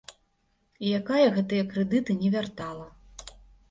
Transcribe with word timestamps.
І 0.85 0.95
якая 1.01 1.27
гэтыя 1.37 1.69
крэдыты 1.77 2.11
не 2.25 2.29
вяртала. 2.41 2.85